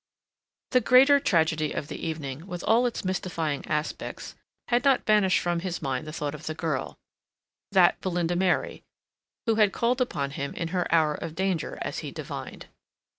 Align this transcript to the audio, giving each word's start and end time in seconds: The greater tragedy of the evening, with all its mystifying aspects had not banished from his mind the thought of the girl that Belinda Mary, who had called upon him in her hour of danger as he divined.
The 0.71 0.81
greater 0.81 1.19
tragedy 1.19 1.73
of 1.73 1.87
the 1.87 2.03
evening, 2.07 2.47
with 2.47 2.63
all 2.63 2.87
its 2.87 3.05
mystifying 3.05 3.63
aspects 3.67 4.33
had 4.69 4.83
not 4.83 5.05
banished 5.05 5.37
from 5.39 5.59
his 5.59 5.79
mind 5.79 6.07
the 6.07 6.11
thought 6.11 6.33
of 6.33 6.47
the 6.47 6.55
girl 6.55 6.97
that 7.71 8.01
Belinda 8.01 8.35
Mary, 8.35 8.81
who 9.45 9.57
had 9.61 9.71
called 9.71 10.01
upon 10.01 10.31
him 10.31 10.55
in 10.55 10.69
her 10.69 10.91
hour 10.91 11.13
of 11.13 11.35
danger 11.35 11.77
as 11.83 11.99
he 11.99 12.09
divined. 12.09 12.65